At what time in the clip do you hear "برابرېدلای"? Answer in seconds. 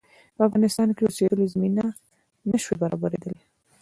2.83-3.41